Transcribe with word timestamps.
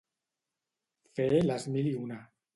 Fer 1.21 1.29
les 1.51 1.69
mil 1.77 1.93
i 1.93 1.95
una. 2.03 2.21